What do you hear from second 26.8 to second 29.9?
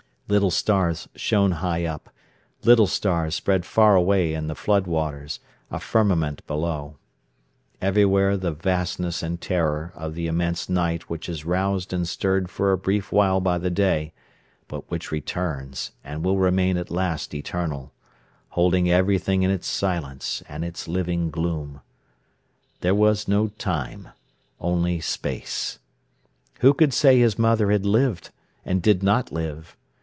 say his mother had lived and did not live?